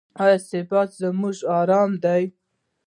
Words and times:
او 0.21 0.29
ثبات 0.49 0.89
یې 0.91 0.95
زموږ 0.99 1.37
ارامي 1.59 1.97
ده. 2.03 2.15